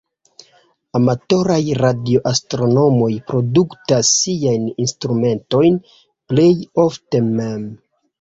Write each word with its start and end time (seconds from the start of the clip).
Amatoraj-Radioastronomoj 0.99 3.09
produktas 3.27 4.09
siajn 4.21 4.65
instrumentojn 4.85 5.77
plej 6.33 6.49
ofte 6.87 7.23
mem. 7.29 7.61